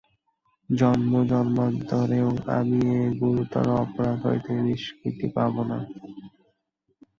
[0.69, 5.77] জন্মজন্মান্তরেও আমি এই গুরুতর অপরাধ হইতে নিষ্কৃতি পাইব না।